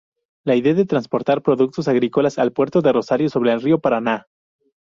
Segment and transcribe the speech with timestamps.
[0.45, 4.25] La idea de transportar productos agrícolas al puerto de Rosario sobre el Río Paraná.